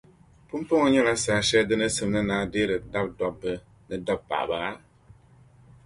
Pumpɔŋɔ 0.47 0.87
nyɛla 0.89 1.13
saha 1.23 1.41
shɛli 1.47 1.67
di 1.69 1.75
ni 1.77 1.87
simdi 1.95 2.21
ni 2.27 2.33
a 2.43 2.49
deeri 2.53 2.75
dabidɔbba 2.91 3.51
ni 3.87 3.95
dabipaɣiba? 4.05 4.59